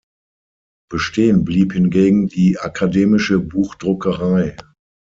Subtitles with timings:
[0.89, 4.57] Bestehen blieb hingegen die akademische Buchdruckerei.